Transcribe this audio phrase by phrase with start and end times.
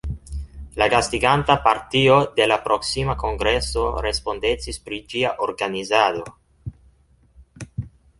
[0.81, 6.25] La gastiganta partio de la proksima kongreso respondecis pri ĝia organizado.